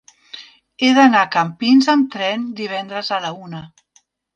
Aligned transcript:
He 0.79 0.89
d'anar 0.99 1.21
a 1.25 1.29
Campins 1.37 1.93
amb 1.95 2.11
tren 2.19 2.51
divendres 2.65 3.17
a 3.17 3.25
la 3.29 3.35
una. 3.49 3.67